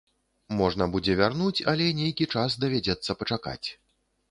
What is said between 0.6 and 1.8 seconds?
Можна будзе вярнуць,